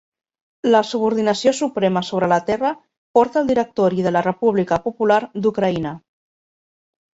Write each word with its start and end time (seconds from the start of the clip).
La 0.75 0.79
subordinació 0.91 1.53
suprema 1.57 2.03
sobre 2.07 2.29
la 2.31 2.39
terra 2.47 2.73
porta 3.19 3.41
el 3.43 3.53
Directori 3.53 4.07
de 4.09 4.15
la 4.17 4.25
República 4.31 4.81
Popular 4.89 5.21
d'Ucraïna. 5.47 5.95